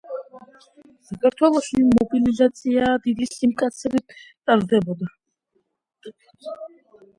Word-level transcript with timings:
საქართველოში 1.09 1.81
მობილიზაცია 1.89 2.89
დიდი 3.05 3.29
სიმკაცრით 3.33 4.17
ტარდებოდა. 4.25 5.13